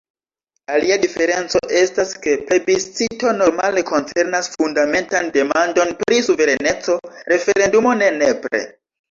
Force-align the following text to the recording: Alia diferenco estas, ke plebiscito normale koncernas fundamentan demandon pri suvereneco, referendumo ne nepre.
Alia 0.75 0.95
diferenco 1.01 1.59
estas, 1.81 2.13
ke 2.23 2.33
plebiscito 2.47 3.33
normale 3.41 3.83
koncernas 3.91 4.49
fundamentan 4.55 5.31
demandon 5.37 5.95
pri 6.01 6.19
suvereneco, 6.31 6.99
referendumo 7.35 7.95
ne 8.03 8.11
nepre. 8.19 8.65